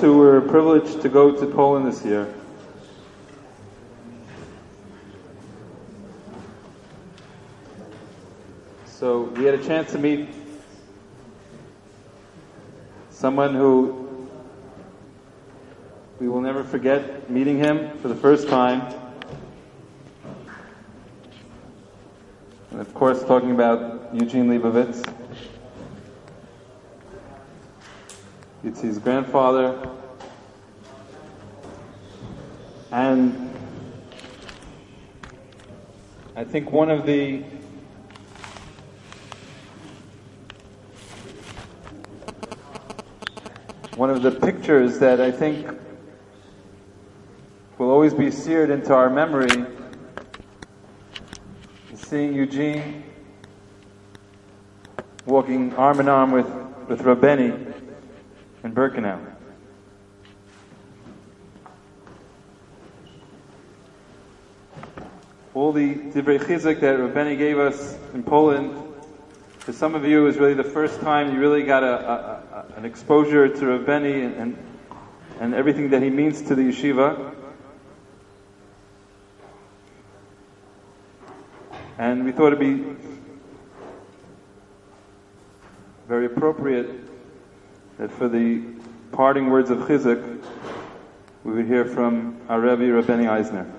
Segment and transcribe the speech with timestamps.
[0.00, 2.30] who were privileged to go to Poland this year.
[8.86, 10.28] So we had a chance to meet
[13.08, 14.28] someone who
[16.18, 18.82] we will never forget meeting him for the first time.
[22.70, 25.02] And of course, talking about Eugene Leibovitz.
[28.62, 29.88] It's his grandfather.
[32.92, 33.50] And
[36.36, 37.42] I think one of the
[43.96, 45.66] one of the pictures that I think
[47.78, 49.64] will always be seared into our memory
[51.90, 53.04] is seeing Eugene
[55.24, 56.46] walking arm in arm with,
[56.88, 57.69] with Rabeni
[58.62, 59.18] in Birkenau.
[65.54, 68.76] All the Divrei Chizuk that Rabeni gave us in Poland,
[69.58, 72.78] for some of you, is really the first time you really got a, a, a,
[72.78, 74.58] an exposure to Rabeni and, and,
[75.40, 77.34] and everything that he means to the yeshiva.
[81.98, 82.96] And we thought it'd be
[86.08, 87.09] very appropriate
[88.00, 88.62] that for the
[89.12, 90.42] parting words of Chizuk,
[91.44, 93.70] we would hear from our Rebbe, Rabbeinu Eisner.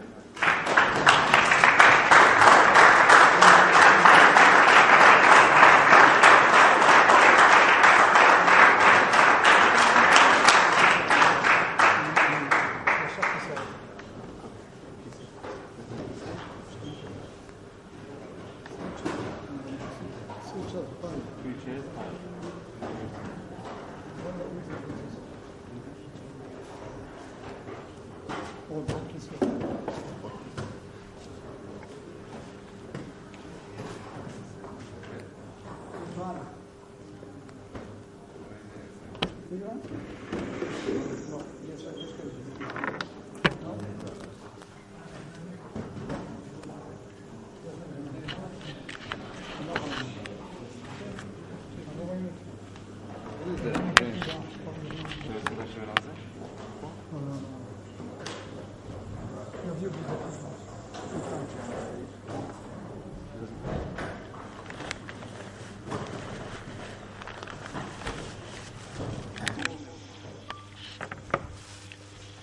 [39.51, 40.00] 对吧？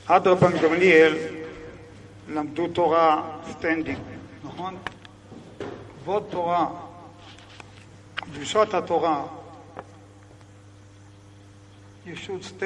[0.08, 1.16] עד רבן גמליאל
[2.28, 3.98] למדו תורה סטנדינג,
[4.44, 4.76] נכון?
[6.02, 6.68] כבוד תורה,
[8.14, 9.26] קדושת התורה,
[12.06, 12.64] you should.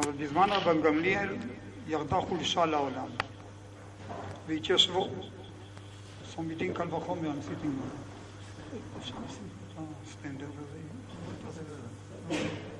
[0.00, 1.36] אבל בזמן רבן גמליאל
[1.88, 3.06] ירדה חולשה לעולם
[4.46, 5.08] והתיישבו.
[6.34, 7.42] סומיתים קל וחומר, I'm
[12.32, 12.73] sitting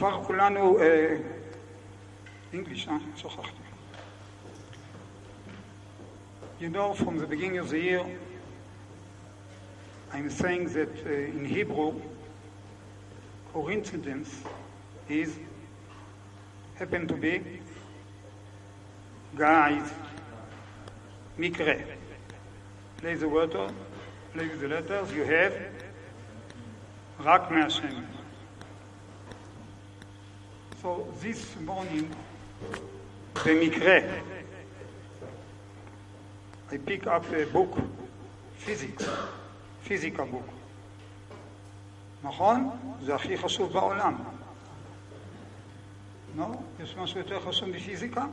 [0.00, 0.78] כבר כולנו,
[2.52, 2.96] English, אה?
[3.16, 3.60] שכחתי.
[6.60, 8.04] You know, from the beginning of the year,
[10.12, 11.94] I'm saying that uh, in Hebrew,
[13.52, 14.42] coincidence
[15.08, 15.38] is
[16.74, 17.60] happen to be
[19.36, 19.88] guys
[21.38, 21.84] mikre.
[22.96, 23.68] Play the water,
[24.32, 25.12] play the letters.
[25.12, 25.54] You have
[27.20, 28.06] rak Hashem.
[30.82, 32.10] So this morning,
[33.34, 34.22] the mikre.
[36.72, 37.78] I pick up a book,
[38.56, 39.08] physics.
[39.84, 40.46] פיזיקה בוק.
[42.22, 42.70] נכון?
[43.02, 44.16] זה הכי חשוב בעולם.
[46.36, 46.46] לא?
[46.82, 48.26] יש משהו יותר חשוב מפיזיקה?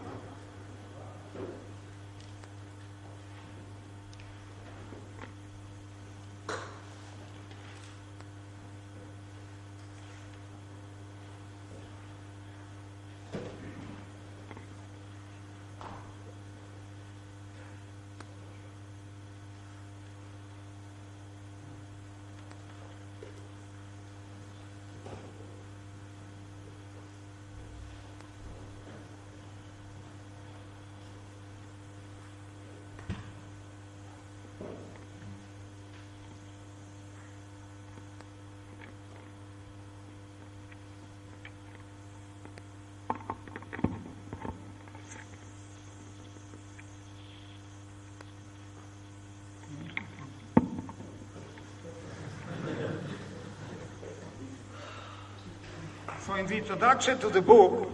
[56.26, 57.88] So in the introduction to the book,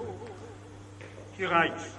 [1.36, 1.94] he writes,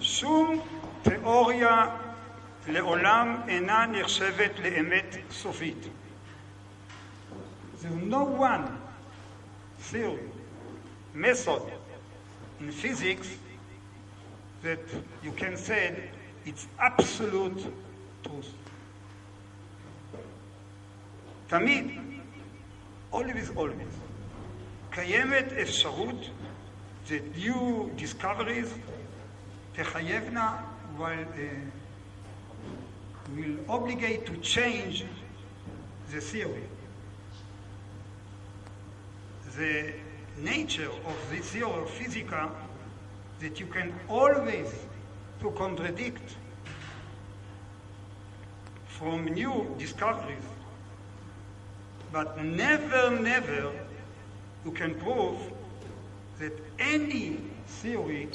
[0.00, 0.60] שום
[1.02, 1.96] תיאוריה
[2.68, 5.88] לעולם אינה נחשבת לאמת סופית.
[7.80, 8.66] There's no one
[9.90, 10.28] theory,
[11.14, 11.62] method
[12.60, 13.28] in physics
[14.62, 14.80] that
[15.22, 16.10] you can say
[16.46, 17.66] it's absolute
[18.22, 18.52] truth.
[21.48, 21.86] תמיד,
[23.12, 23.94] always always,
[24.90, 26.30] קיימת אפשרות
[27.06, 28.68] that new discoveries
[29.72, 30.62] תחייבנה
[30.98, 31.38] will, uh,
[33.36, 35.04] will obligate to change
[36.10, 36.66] the theory.
[39.56, 39.92] The
[40.38, 42.32] nature of the theory of physics
[43.40, 44.68] that you can always
[45.43, 46.35] to contradict
[48.87, 50.45] from new discoveries,
[52.13, 53.69] but never, never
[54.63, 55.37] you can prove
[56.39, 58.29] that any theory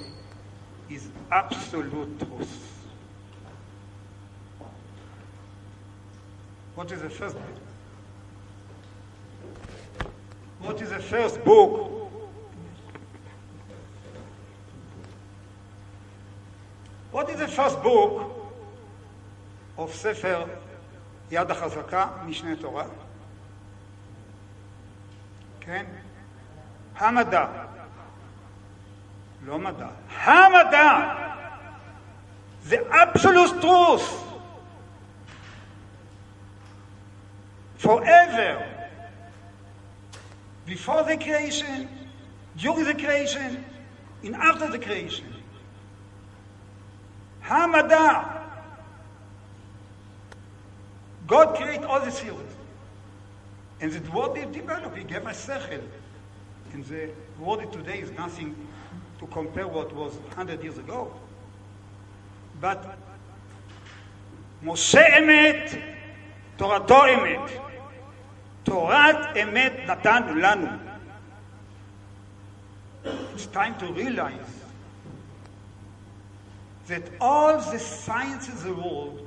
[0.91, 2.87] is absolute truth.
[6.75, 7.45] What is the first book?
[10.61, 11.98] What is the first book?
[17.29, 18.33] What is the first book
[19.77, 20.45] of ספר
[21.31, 22.85] יד החזקה, משנה תורה?
[25.61, 25.85] כן?
[26.97, 27.47] המדע.
[29.47, 29.89] לא מדע.
[30.09, 31.15] המדע!
[32.69, 34.25] The absolute truth.
[37.79, 38.65] Forever.
[40.65, 41.89] Before the creation,
[42.57, 43.65] during the creation,
[44.25, 45.38] and after the creation.
[47.48, 48.40] המדע.
[51.28, 52.56] God created all the theories.
[53.80, 55.82] And the word they developed, he gave us sechel.
[56.74, 57.10] And the
[57.40, 58.56] word today is nothing
[59.20, 61.14] to compare what was 100 years ago.
[62.62, 62.84] But
[64.64, 65.72] משה אמת,
[66.58, 67.52] תורתו אמת.
[68.64, 70.68] תורת אמת נתנו לנו.
[73.36, 74.57] It's time to realize
[76.89, 79.27] that all the sciences of the world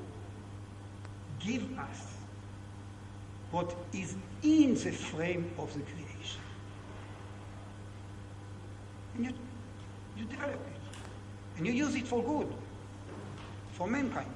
[1.40, 2.08] give us
[3.52, 6.42] what is in the frame of the creation.
[9.16, 9.32] And you,
[10.18, 11.58] you develop it.
[11.58, 12.52] And you use it for good,
[13.74, 14.32] for mankind.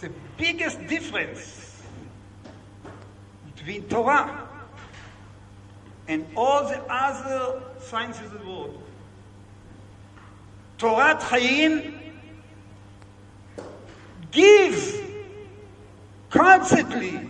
[0.00, 1.82] The biggest difference
[3.56, 4.48] between Torah
[6.06, 8.80] and all the other sciences of the world.
[10.78, 11.98] Torah Chaim
[14.30, 14.94] gives
[16.30, 17.20] constantly,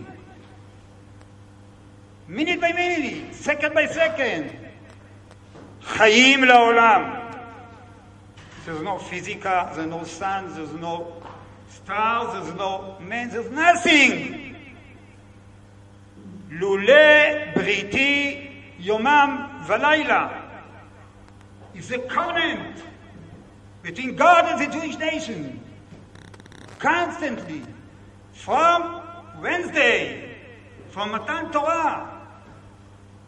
[2.27, 4.55] minute by minute, second by second,
[5.81, 7.15] חיים לעולם.
[8.65, 11.13] There's no physica, there's no sun, there's no
[11.69, 14.45] stars, there's no man, there's nothing.
[16.51, 16.93] לולא
[17.55, 18.47] בריתי
[18.79, 20.27] יומם ולילה.
[21.75, 22.83] It's a covenant
[23.82, 25.60] between God and the Jewish nation.
[26.78, 27.62] Constantly.
[28.32, 29.02] From
[29.40, 30.36] Wednesday,
[30.90, 32.20] from Matan Torah,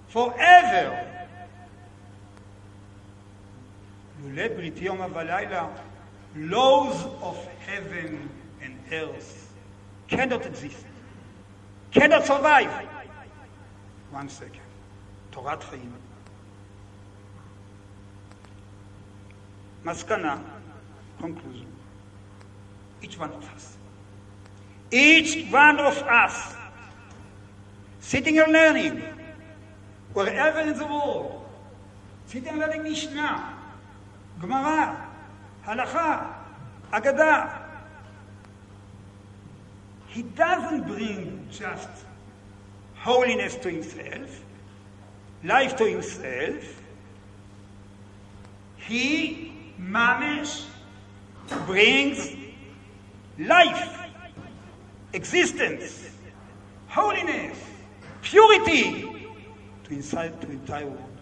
[0.09, 1.03] forever.
[4.23, 5.67] לולא בריתי יום ולילה,
[6.37, 8.29] laws of heaven
[8.63, 9.53] and earth
[10.09, 10.85] cannot exist,
[11.93, 12.71] cannot survive.
[14.13, 14.67] One second.
[15.31, 15.93] תורת חיים.
[19.84, 20.42] Maskana,
[21.20, 21.68] conclusion.
[23.02, 23.78] Each one of us.
[24.92, 26.54] Each one of us,
[28.00, 29.02] sitting and learning,
[30.14, 31.46] wherever in the world,
[32.28, 33.58] sitting and learning Mishnah,
[34.40, 35.08] Gemara,
[35.66, 36.34] Halacha,
[36.92, 37.58] Agadah.
[40.08, 41.90] He doesn't bring just
[42.96, 44.44] holiness to himself,
[45.44, 46.82] life to himself.
[48.76, 49.51] He
[49.81, 50.65] mamish,
[51.67, 52.37] brings
[53.39, 53.99] life,
[55.13, 56.11] existence,
[56.89, 57.59] holiness,
[58.23, 59.03] purity
[59.85, 61.19] to inside to entire world.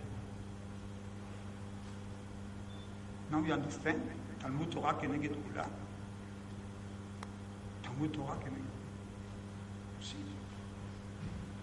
[3.30, 4.00] Now you understand?
[4.38, 5.68] תלמוד תורה כנגד כולם.
[7.82, 8.64] תלמוד תורה כנגד.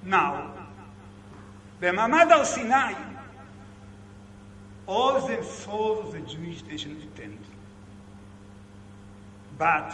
[0.06, 0.34] Now,
[1.80, 2.94] במעמד הר סיני,
[4.88, 7.40] all the souls of the Jewish nation attend.
[9.58, 9.94] But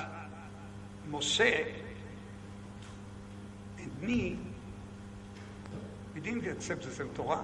[1.11, 1.65] Moshe
[3.77, 4.39] and me,
[6.15, 7.43] we didn't accept the same Torah.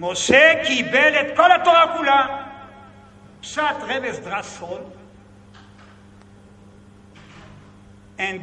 [0.00, 2.44] משה קיבל את כל התורה כולה.
[3.40, 4.80] פשט רמז דרסול.
[8.18, 8.40] And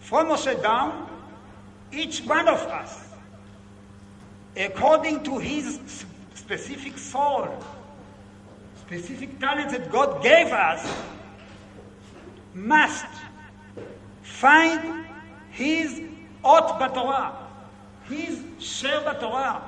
[0.00, 1.06] from Moshe down,
[1.92, 3.03] each one of us,
[4.57, 5.79] according to his
[6.33, 7.63] specific soul,
[8.79, 10.87] specific talents that God gave us,
[12.53, 13.05] must
[14.21, 15.05] find
[15.51, 16.01] his
[16.43, 17.35] ot batorah,
[18.07, 19.61] his share batorah.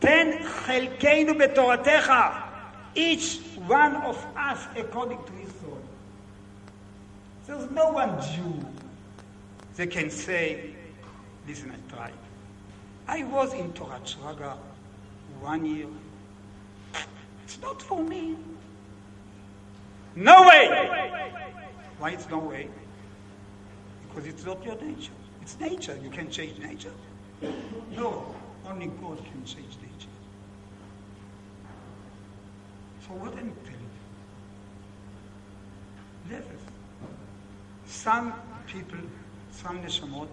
[0.00, 2.42] Ten chelkeinu betoratecha,
[2.94, 5.80] each one of us according to his soul.
[7.46, 8.66] There's no one Jew
[9.76, 10.74] that can say,
[11.46, 12.23] listen, I tried.
[13.06, 14.56] I was in Torat Shraga
[15.40, 15.86] one year.
[17.44, 18.36] It's not for me.
[20.16, 21.10] No way!
[21.98, 22.68] Why it's no way?
[24.08, 25.12] Because it's not your nature.
[25.42, 25.98] It's nature.
[26.02, 26.92] You can change nature.
[27.96, 28.34] No,
[28.66, 30.08] only God can change nature.
[33.06, 33.90] So what am I telling
[36.28, 36.34] you?
[36.36, 36.62] Levels.
[37.86, 38.32] Some
[38.66, 38.98] people,
[39.50, 40.28] some neshamot,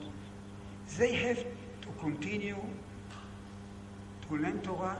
[0.97, 1.43] they have
[1.90, 2.56] to continue
[4.28, 4.98] to learn Torah,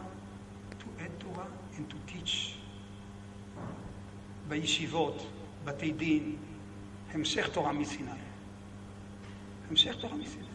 [0.79, 2.53] to add Torah, and to teach.
[4.49, 5.27] בישיבות,
[5.65, 6.37] בתי דין,
[7.13, 8.11] המשך תורה מסיני.
[9.71, 10.47] המשך תורה מסיני.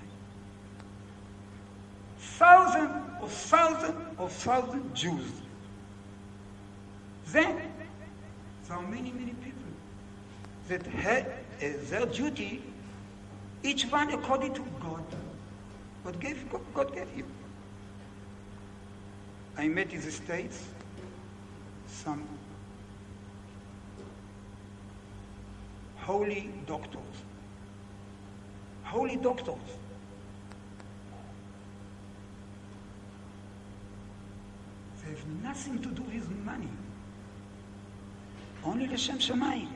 [2.40, 2.90] Thousand
[3.22, 5.32] of thousand of thousand Jews.
[7.32, 7.56] Then,
[8.68, 9.72] there are many, many people
[10.70, 12.64] that had uh, their duty,
[13.64, 15.06] each one according to God.
[16.07, 17.25] God gave God gave you?
[19.59, 20.63] I met in the States
[21.89, 22.23] some
[25.97, 27.17] holy doctors.
[28.85, 29.69] Holy doctors.
[35.03, 36.69] They have nothing to do with money.
[38.65, 39.73] Only the Lashem Shemayim.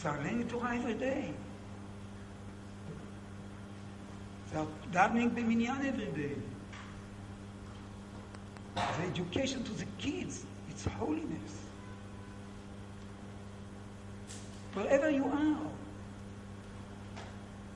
[0.00, 1.34] They are learning Torah every day.
[4.54, 6.36] Are davening במניין every day.
[8.74, 11.54] The education to the kids, it's holiness.
[14.74, 15.56] Wherever you are,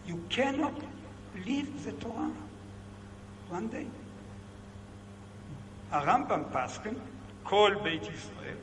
[0.06, 0.74] you cannot
[1.46, 2.32] leave the Torah
[3.48, 3.86] one day.
[5.90, 6.94] הרמב"ם פסקן,
[7.42, 8.56] כל בית ישראל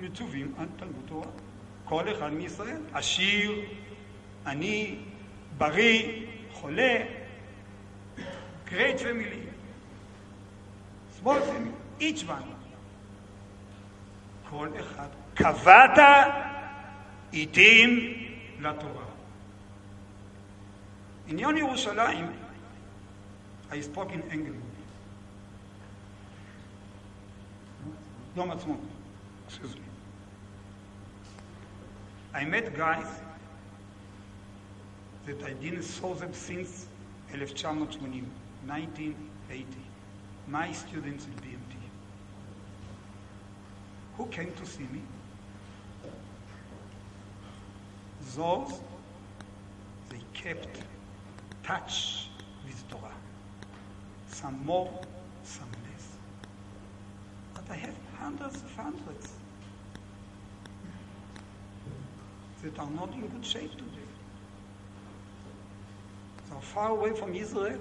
[0.00, 1.26] מצווים על תלמוד תורה.
[1.84, 3.52] כל אחד מישראל, עשיר,
[4.46, 4.96] עני,
[5.58, 7.23] בריא, חולה,
[8.74, 9.42] great family,
[11.20, 12.50] small family, each one.
[14.50, 15.08] כל אחד.
[15.34, 15.98] קבעת
[17.32, 17.90] עתים
[18.60, 19.04] לתורה.
[21.28, 22.32] עניין ירושלים,
[23.70, 24.64] I spoke in English.
[28.36, 29.80] יום me.
[32.34, 33.06] I met guys
[35.26, 36.86] that I didn't saw them since
[37.30, 38.26] 1980,
[38.66, 39.66] 1980.
[40.48, 41.76] My students in BMT.
[44.16, 45.02] Who came to see me?
[48.36, 48.80] Those,
[50.10, 50.82] they kept
[51.62, 52.28] touch
[52.64, 53.12] with Torah.
[54.28, 54.90] Some more,
[55.44, 56.08] some less.
[57.54, 59.32] But I have hundreds of hundreds
[62.62, 64.08] that are not in good shape today.
[66.48, 67.80] They are far away from Israel,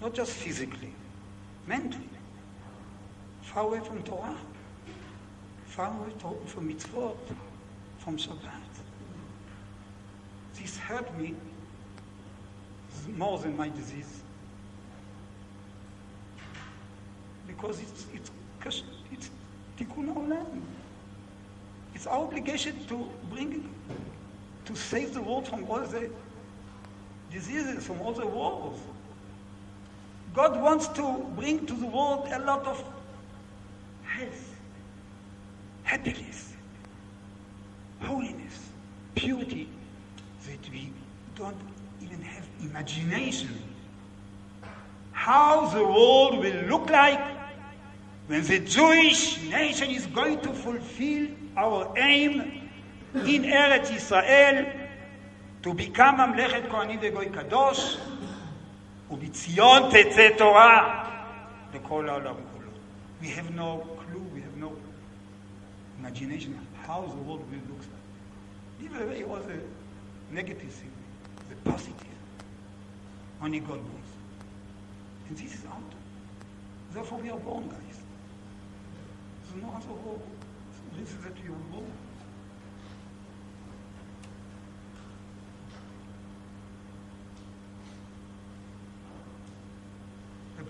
[0.00, 0.92] not just physically,
[1.66, 2.08] mentally.
[3.42, 4.36] Far away from Torah,
[5.66, 6.10] far away
[6.46, 7.16] from mitzvot,
[7.98, 8.70] from Shabbat.
[10.54, 11.34] This hurt me
[13.16, 14.22] more than my disease.
[17.46, 18.30] Because it's, it's,
[19.10, 19.30] it's
[19.78, 20.62] tikkun olam.
[21.94, 23.68] It's our obligation to bring,
[24.64, 26.10] to save the world from all the
[27.30, 28.78] diseases, from all the wars.
[30.34, 32.82] God wants to bring to the world a lot of
[34.04, 34.54] health,
[35.82, 36.52] happiness,
[38.00, 38.70] holiness,
[39.14, 39.68] purity
[40.46, 40.92] that we
[41.34, 41.56] don't
[42.00, 43.62] even have imagination.
[45.12, 47.20] How the world will look like
[48.28, 52.70] when the Jewish nation is going to fulfill our aim
[53.14, 54.66] in Eretz Israel
[55.62, 57.98] to become a Kohanim Goy Kadosh
[59.11, 61.03] ובציון תצא תורה
[61.73, 62.71] לכל העולם כולו.
[63.21, 64.71] We have no clue, we have no...
[65.99, 68.85] imagination how the world will look like.
[68.85, 70.91] Even though it was a negative thing,
[71.49, 72.19] the positive.
[73.41, 74.11] Only God knows.
[75.27, 75.91] And this is out.
[76.93, 77.97] Therefore we are born, guys.
[79.43, 80.19] There's no other way.
[80.99, 81.91] This is that you are born.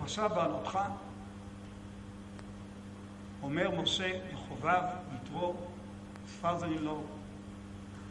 [0.01, 0.79] בפרשה בעלותך
[3.43, 4.81] אומר משה לחובב,
[5.15, 5.55] יתרו,
[6.41, 7.01] father in law,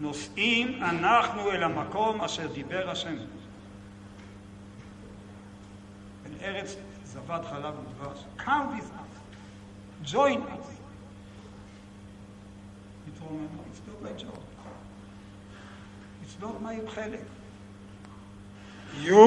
[0.00, 3.14] נוסעים אנחנו אל המקום אשר דיבר השם.
[6.26, 8.24] אל ארץ זבת חלב ודבש.
[8.38, 10.10] Come with us.
[10.12, 10.70] Join us.
[13.08, 14.40] יתרו אומר, no, it's not my job.
[16.22, 17.24] It's not my חלק.
[19.02, 19.24] You,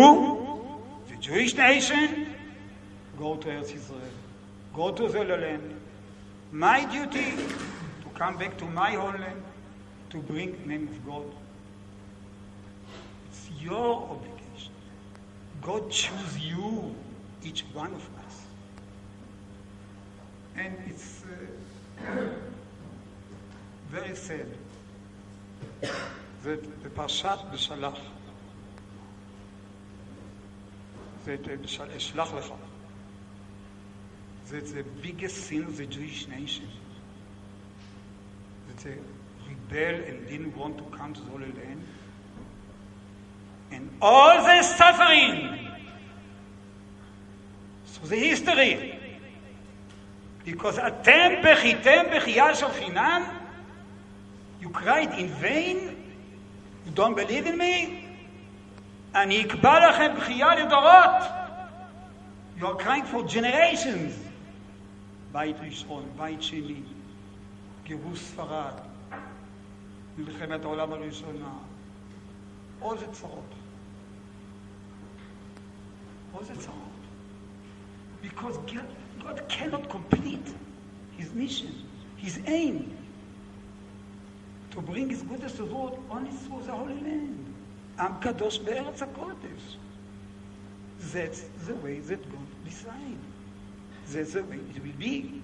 [1.10, 2.23] the Jewish nation,
[3.18, 4.02] go to Eretz Israel.
[4.74, 5.80] Go to the land.
[6.52, 7.32] My duty
[8.04, 9.42] to come back to my homeland
[10.10, 11.26] to bring name of God.
[13.30, 14.74] It's your obligation.
[15.62, 16.96] God chose you,
[17.44, 18.46] each one of us.
[20.56, 21.24] And it's
[22.08, 22.30] uh,
[23.90, 24.48] very sad
[26.44, 27.98] that the Parshat B'Shalach,
[31.26, 31.52] that uh,
[31.98, 32.58] Shalach Lecha,
[34.51, 36.69] that the biggest sin of the Jewish nation,
[38.69, 38.97] that they
[39.49, 41.83] rebelled and didn't want to come to the Holy Land,
[43.71, 45.69] and all the suffering
[47.87, 48.99] through the history,
[50.45, 53.23] because אתם בכיתם בכייה של חינם,
[54.63, 55.77] you cried in vain,
[56.87, 58.05] you don't believe in me,
[59.15, 61.23] אני אקבע לכם בכייה לדורות.
[62.59, 64.22] You are crying for generations.
[65.34, 66.82] בית ראשון, בית שני,
[67.84, 68.74] גירוש ספרד,
[70.18, 71.54] מלחמת העולם הראשונה,
[72.80, 73.54] עוד זה צרות.
[76.32, 76.78] עוד זה צרות.
[78.24, 80.50] Because God, cannot complete
[81.18, 81.74] his mission,
[82.18, 82.78] his aim,
[84.72, 87.44] to bring his goodness to the world only through the Holy Land.
[88.00, 89.78] עם קדוש בארץ הקודש.
[91.14, 93.33] That's the way that God decided.
[94.11, 95.43] That's the way it will be.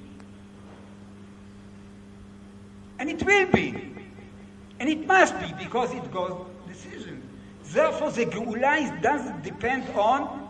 [2.98, 3.94] And it will be.
[4.80, 7.22] And it must be because it God's decision.
[7.64, 10.48] Therefore, the Geulah doesn't depend on,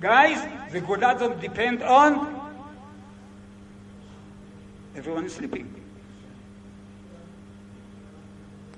[0.00, 0.40] guys,
[0.72, 2.40] the Geulah doesn't depend on,
[4.96, 5.74] everyone is sleeping.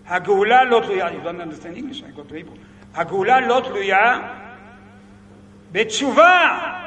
[0.06, 2.58] הגאולה לא תלויה, you don't understand English, I got to Hebrew.
[2.94, 4.20] הגאולה לא תלויה
[5.72, 6.85] בתשובה.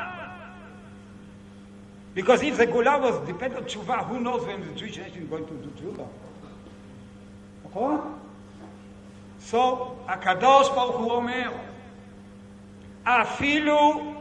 [2.14, 5.28] Because if the גאולה was dependent on תשובה, who knows when the Jewish nation is
[5.28, 6.04] going to do תשובה?
[7.64, 8.00] נכון?
[9.40, 11.50] So, הקדוש ברוך הוא אומר,
[13.04, 14.12] אפילו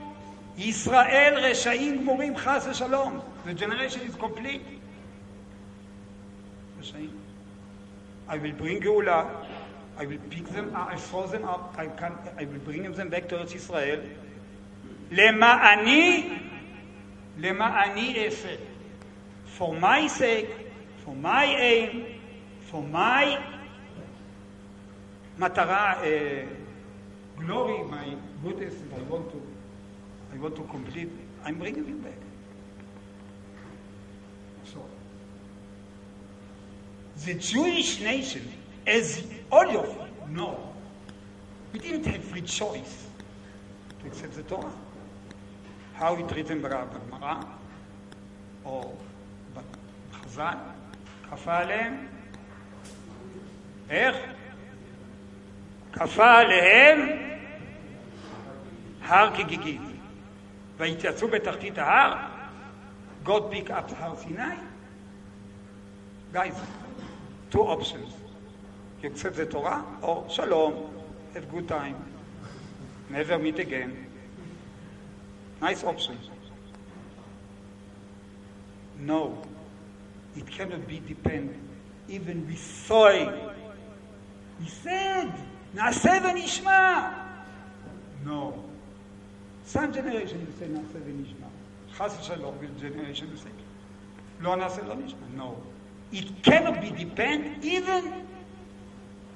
[0.58, 3.20] ישראל רשעים גמורים חס ושלום.
[3.46, 4.62] The generation is complete.
[6.80, 7.10] רשעים.
[8.28, 9.26] I will bring גאולה,
[9.98, 13.10] I will pick them up, I throw them up, I, can, I will bring them
[13.10, 14.00] back to ארץ ישראל.
[15.12, 16.30] למעני,
[17.39, 18.55] למעני אעשה.
[19.59, 20.51] For my sake,
[21.05, 21.91] for my aim,
[22.71, 23.39] for my
[25.39, 26.65] מטרה, uh,
[27.39, 29.41] glory, my goodness, I want to,
[30.33, 31.11] I want to complete,
[31.45, 32.21] I'm bringing it back.
[34.73, 34.81] So,
[37.25, 38.43] the Jewish nation,
[38.87, 40.59] as all of you know,
[41.73, 43.07] we didn't have free choice
[44.01, 44.73] to accept the Torah.
[46.00, 47.36] How it written בגמרא,
[48.66, 48.94] או
[49.54, 50.58] בחז"ל,
[51.32, 52.08] כפה עליהם,
[53.90, 54.16] איך?
[55.94, 57.00] כפה עליהם
[59.02, 59.82] הר כגיגית.
[60.78, 62.18] והתייצבו בתחתית ההר,
[63.26, 64.56] God pick up הר סיני.
[66.34, 66.56] Guys,
[67.52, 68.14] two options.
[69.02, 70.74] You accept the Torah or shalom,
[71.34, 71.98] have good time,
[73.10, 74.09] never meet again.
[75.61, 76.19] Nice option.
[79.01, 79.43] No,
[80.37, 81.63] it cannot be dependent.
[82.09, 83.35] Even we saw it.
[84.61, 85.33] He said,
[85.75, 87.11] נעשה ונשמע.
[88.25, 88.55] No.
[89.67, 91.47] Some generation you say נעשה ונשמע.
[91.93, 93.51] חס ושלום, will generation you say,
[94.41, 95.27] לא נעשה לא נשמע.
[95.37, 95.55] No.
[96.13, 98.05] It cannot be depend even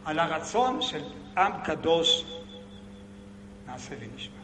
[0.05, 1.05] על הרצון של
[1.37, 2.25] עם קדוש
[3.67, 4.42] נעשה ונשמע.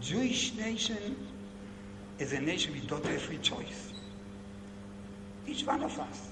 [0.00, 1.16] Jewish nation
[2.18, 3.92] is a nation without a free choice.
[5.46, 6.28] Each one of us,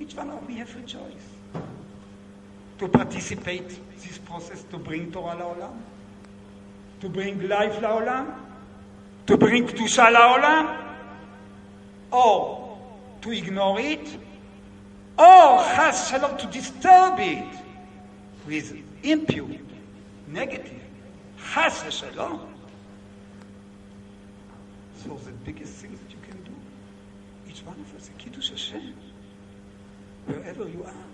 [0.00, 1.26] each one of we have a choice
[2.78, 3.68] to participate
[4.02, 5.76] this process to bring Torah La'olam,
[7.00, 8.34] to bring life La'olam,
[9.26, 10.84] to bring Kedusha La'olam,
[12.12, 12.78] or
[13.22, 14.06] to ignore it,
[15.18, 17.44] or Chas Shalom to disturb it
[18.46, 19.48] with impure,
[20.28, 20.80] negative,
[21.45, 22.53] חס ושלום.
[25.03, 26.55] So the biggest thing that you can do,
[27.49, 28.93] each one of us, Kiddush Hashem,
[30.27, 31.07] wherever you are.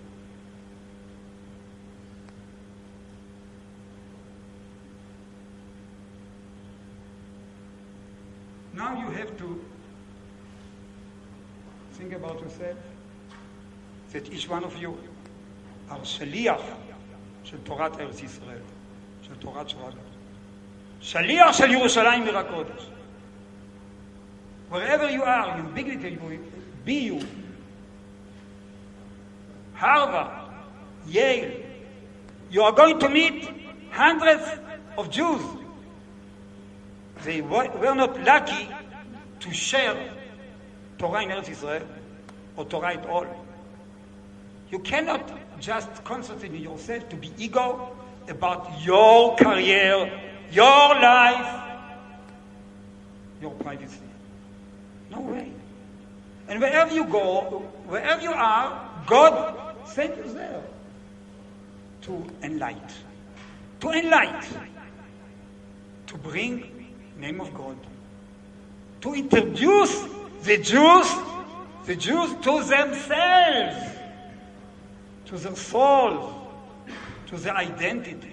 [8.74, 9.64] Now you have to
[11.94, 12.78] think about yourself
[14.12, 14.96] that each one of you
[15.90, 16.60] are שליח
[17.44, 18.62] של תורת ארץ ישראל,
[19.22, 20.11] של תורת שרגא.
[21.03, 22.85] Shaliach Shal Yerushalayim Mirakodesh.
[24.69, 26.39] Wherever you are, you big you
[26.85, 27.19] be you.
[29.73, 30.31] Harvard,
[31.07, 31.51] Yale,
[32.49, 33.49] you are going to meet
[33.91, 34.43] hundreds
[34.97, 35.41] of Jews.
[37.23, 38.69] They were not lucky
[39.41, 40.09] to share
[40.97, 41.83] Torah in Eretz Israel
[42.55, 43.27] or Torah at all.
[44.71, 47.95] You cannot just concentrate yourself to be ego
[48.29, 50.65] about your career your
[50.99, 51.63] life,
[53.41, 53.99] your privacy.
[55.11, 55.51] No way.
[56.47, 60.63] And wherever you go, wherever you are, God sent you there
[62.01, 62.81] to enlighten,
[63.79, 64.69] to enlighten,
[66.07, 67.77] to bring name of God,
[69.01, 70.03] to introduce
[70.43, 71.09] the Jews,
[71.85, 73.97] the Jews to themselves,
[75.25, 76.51] to their soul,
[77.27, 78.32] to their identity.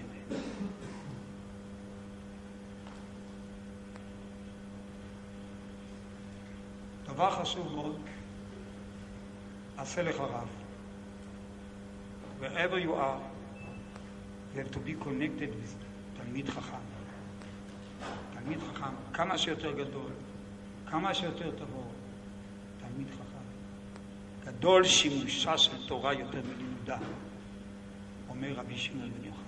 [7.21, 7.97] דבר חשוב מאוד,
[9.77, 10.49] עשה לך רב.
[12.41, 13.21] Wherever you are,
[14.55, 15.75] you have to be connected with
[16.17, 16.77] תלמיד חכם.
[18.35, 20.11] תלמיד חכם, כמה שיותר גדול,
[20.87, 21.93] כמה שיותר טהור,
[22.81, 23.45] תלמיד חכם.
[24.45, 26.99] גדול שימושה של תורה יותר מלימודה,
[28.29, 29.43] אומר רבי שמעון בן יוחאי.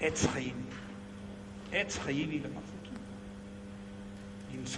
[0.00, 0.64] עץ חיים,
[1.72, 2.69] עץ חיים היא למחזיקים.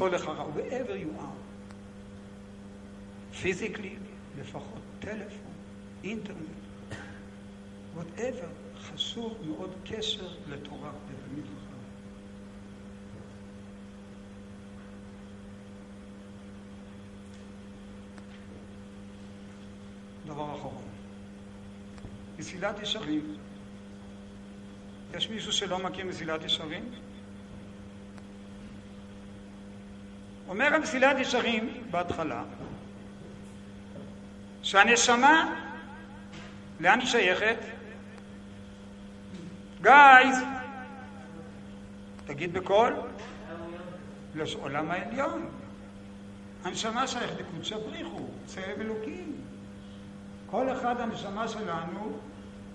[0.08, 1.42] לך רע, wherever you are.
[3.42, 3.96] פיזיקלי,
[4.40, 5.52] לפחות טלפון,
[6.04, 6.38] אינטרנט,
[7.96, 11.76] whatever, חשוב מאוד קשר לתורה לתלמיד חכם.
[20.26, 20.82] דבר אחרון,
[22.38, 23.36] מסילת ישרים.
[25.14, 26.90] יש מישהו שלא מכיר מסילת ישרים?
[30.52, 32.42] אומר המסילת ישרים בהתחלה,
[34.62, 35.54] שהנשמה,
[36.80, 37.56] לאן היא שייכת?
[39.82, 40.38] גייז,
[42.26, 42.94] תגיד בקול,
[44.34, 45.48] לעולם העליון.
[46.64, 49.32] הנשמה שייכת לקודשא בריחו, צלם אלוקים.
[50.50, 52.18] כל אחד הנשמה שלנו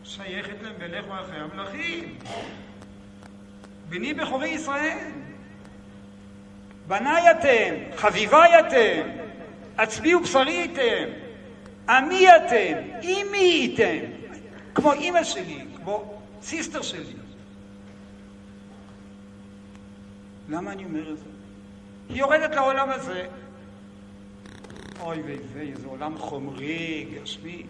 [0.04, 2.20] שייכת בלך ואחרי המלכים.
[3.90, 5.27] בני בכורי ישראל.
[6.88, 9.10] בניי אתם, חביביי אתם,
[9.78, 11.10] עצמי ובשרי אתם,
[11.90, 12.74] עמי אתם,
[13.04, 13.98] אמי אתם,
[14.76, 17.14] כמו אימא שלי, כמו סיסטר שלי.
[20.50, 21.30] למה אני אומר את זה?
[22.10, 23.28] היא יורדת לעולם הזה.
[25.00, 27.64] אוי ויי, איזה עולם חומרי, גשמי.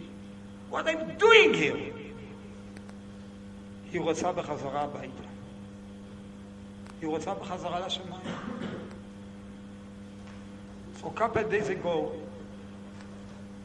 [0.71, 1.97] What I'm doing here?
[3.91, 5.23] היא רוצה בחזרה הביתה.
[7.01, 8.21] היא רוצה בחזרה לשמיים.
[11.08, 12.12] A couple of days ago,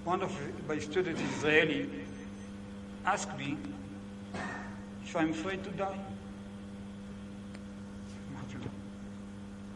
[0.04, 0.32] one of
[0.68, 1.90] my students, Israeli,
[3.04, 3.58] asked me
[5.04, 5.98] if I'm afraid to die.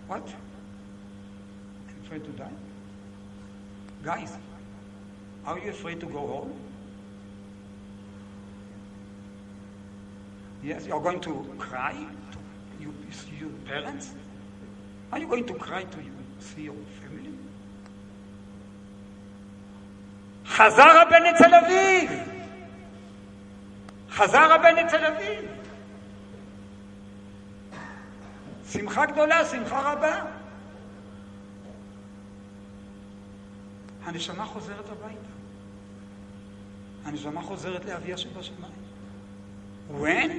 [0.07, 0.29] What?
[1.89, 2.53] I'm afraid to die?
[4.05, 4.39] Guys,
[5.45, 6.53] are you afraid to go home?
[10.63, 12.39] Yes, you're going to cry to
[12.83, 12.95] you,
[13.41, 14.15] your parents?
[15.11, 15.99] Are you going to cry to
[16.39, 17.26] see your family?
[20.57, 22.11] חזר הבן לתל אביב!
[24.11, 25.51] חזר הבן לתל אביב!
[28.73, 30.23] שמחה גדולה, שמחה רבה.
[34.05, 35.33] הנשמה חוזרת הביתה.
[37.05, 38.73] הנשמה חוזרת לאביה שבשמיים.
[39.91, 40.31] When?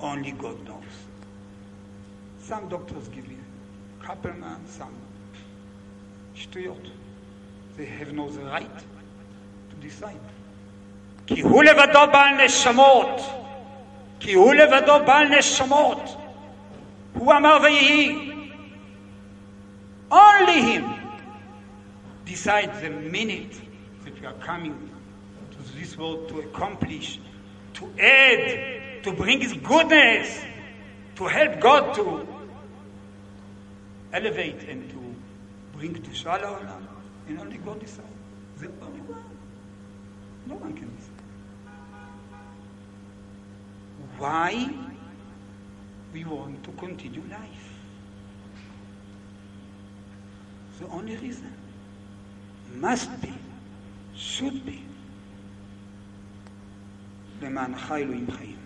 [0.00, 0.96] Only God knows.
[2.48, 3.42] Some doctors give you
[4.02, 4.96] Kappelman, some
[6.34, 7.05] שטויות.
[7.77, 8.77] They have no the right
[9.69, 10.19] to decide.
[11.27, 13.21] כי הוא לבדו בעל נשמות.
[14.19, 16.17] כי הוא לבדו בעל נשמות.
[17.13, 18.31] הוא אמר ויהי.
[20.11, 20.85] Only him
[22.25, 23.55] decides the minute
[24.03, 24.89] that we are coming
[25.51, 27.19] to this world to accomplish,
[27.75, 30.41] to add, to bring his goodness,
[31.15, 32.27] to help God to
[34.11, 35.15] elevate and to
[35.77, 36.94] bring to לעולם.
[37.27, 38.07] And only God decides.
[38.57, 39.23] The only one.
[40.47, 41.11] No one can decide.
[44.17, 44.69] Why
[46.13, 47.67] we want to continue life?
[50.79, 51.53] The only reason
[52.75, 53.33] must be,
[54.15, 54.83] should be,
[57.41, 58.57] למענך אלוהים חיים.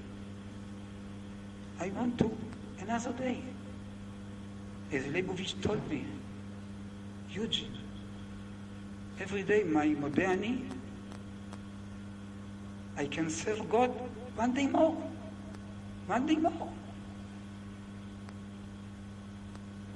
[1.79, 2.31] I want to
[2.79, 3.41] another day.
[4.91, 6.05] As Leibovich told me,
[7.29, 7.77] Eugene,
[9.19, 10.61] every day my מודה אני,
[12.97, 13.91] I can serve God
[14.37, 14.95] one day more.
[16.07, 16.69] One day more.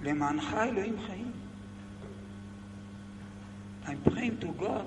[0.03, 1.31] למענך אלוהים חיים.
[3.85, 4.85] I'm praying to God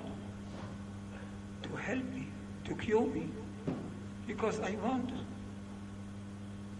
[1.63, 2.27] to help me,
[2.67, 3.29] to cure me,
[4.27, 5.11] because I want,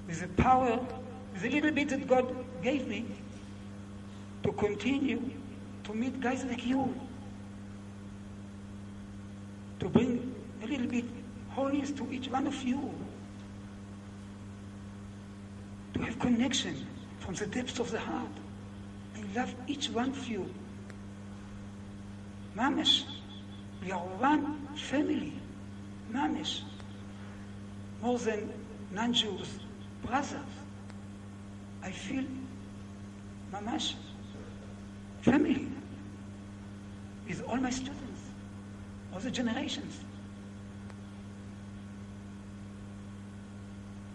[0.07, 0.79] with the power,
[1.33, 2.27] with the little bit that God
[2.63, 3.07] gave me,
[4.45, 5.21] to continue
[5.85, 6.95] to meet guys like you,
[9.88, 11.06] to bring a little bit
[11.50, 12.94] holiness to each one of you,
[15.94, 16.86] to have connection
[17.20, 18.28] from the depths of the heart.
[19.16, 20.54] I love each one of you.
[22.56, 23.04] Mamish,
[23.84, 25.34] we are one family.
[26.12, 26.62] Mamish,
[28.02, 28.52] more than
[28.92, 29.60] non-Jews,
[30.04, 30.34] brothers.
[31.84, 32.26] I feel
[33.54, 33.94] mamash
[35.22, 35.68] family
[37.28, 38.07] with all my students,
[39.17, 40.05] all the generations.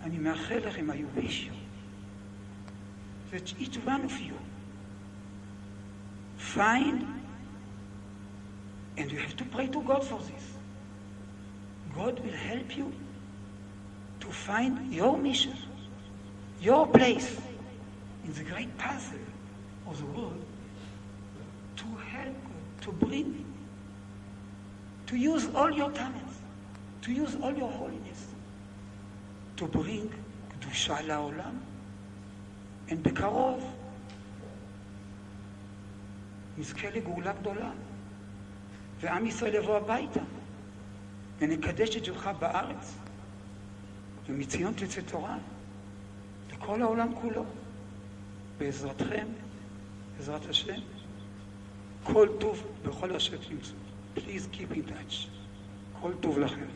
[0.04, 1.54] אני מאחל לכם, I wish you,
[3.32, 4.36] that each one of you
[6.38, 7.04] find,
[8.98, 10.46] and you have to pray to God for this.
[11.94, 12.92] God will help you
[14.20, 15.56] to find your mission,
[16.62, 17.40] your place
[18.26, 19.26] in the great puzzle
[19.88, 20.46] of the world
[21.76, 22.36] to help,
[22.82, 23.41] to bring,
[25.13, 26.37] to use all your talents,
[27.03, 28.21] to use all your holiness,
[29.59, 30.09] to bring
[30.49, 31.59] קדושה לעולם,
[32.89, 33.75] and בקרוב
[36.59, 37.71] נזכה לגאולה גדולה,
[39.01, 40.21] ועם ישראל יבוא הביתה,
[41.39, 42.95] ונקדש את שמך בארץ,
[44.27, 45.39] ומציון תצא תורה,
[46.53, 47.45] לכל העולם כולו,
[48.59, 49.27] בעזרתכם,
[50.17, 50.81] בעזרת השם,
[52.03, 53.82] כל טוב בכל אשר תמצאו.
[54.15, 55.29] Please keep in touch.
[56.03, 56.67] All טוב לכם.